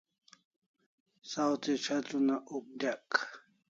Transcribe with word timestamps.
Saw 1.31 1.51
thi 1.63 1.73
ch'etr 1.83 2.13
una 2.19 2.37
uk 2.55 2.65
dyek 2.81 3.09